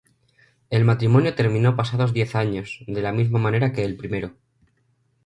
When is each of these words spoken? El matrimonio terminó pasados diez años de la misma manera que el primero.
El 0.71 0.83
matrimonio 0.83 1.35
terminó 1.35 1.75
pasados 1.75 2.11
diez 2.11 2.33
años 2.33 2.83
de 2.87 3.03
la 3.03 3.11
misma 3.11 3.37
manera 3.37 3.71
que 3.71 3.85
el 3.85 3.97
primero. 3.97 4.33